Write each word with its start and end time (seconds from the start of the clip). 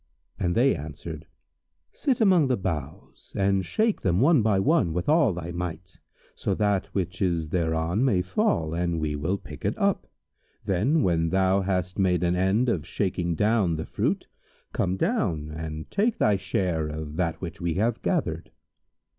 and 0.39 0.55
they 0.55 0.75
answered, 0.75 1.27
"Sit 1.93 2.19
among 2.19 2.47
the 2.47 2.57
boughs 2.57 3.33
and 3.37 3.63
shake 3.63 4.01
them 4.01 4.19
one 4.19 4.41
by 4.41 4.57
one 4.59 4.93
with 4.93 5.07
all 5.07 5.31
thy 5.31 5.51
might, 5.51 5.95
so 6.33 6.55
that 6.55 6.87
which 6.87 7.21
is 7.21 7.49
thereon 7.49 8.03
may 8.03 8.23
fall, 8.23 8.73
and 8.73 8.99
we 8.99 9.15
will 9.15 9.37
pick 9.37 9.63
it 9.63 9.77
up. 9.77 10.07
Then, 10.65 11.03
when 11.03 11.29
thou 11.29 11.61
hast 11.61 11.99
made 11.99 12.23
an 12.23 12.35
end 12.35 12.67
of 12.67 12.83
shaking 12.87 13.35
down 13.35 13.75
the 13.75 13.85
fruit, 13.85 14.25
come 14.73 14.97
down 14.97 15.51
and 15.51 15.87
take 15.91 16.17
thy 16.17 16.35
share 16.35 16.87
of 16.87 17.15
that 17.17 17.39
which 17.39 17.61
we 17.61 17.75
have 17.75 18.01
gathered." 18.01 18.49